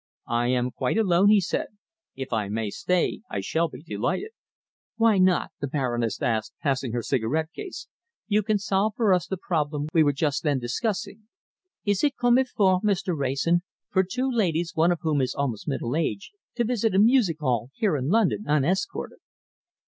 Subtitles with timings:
[0.33, 1.67] "I am quite alone," he said.
[2.15, 4.31] "If I may stay, I shall be delighted."
[4.95, 7.87] "Why not?" the Baroness asked, passing her cigarette case.
[8.25, 11.27] "You can solve for us the problem we were just then discussing.
[11.85, 13.15] Is it comme il faut, Mr.
[13.15, 13.61] Wrayson,
[13.91, 17.69] for two ladies, one of whom is almost middle aged, to visit a music hall
[17.75, 19.19] here in London unescorted?"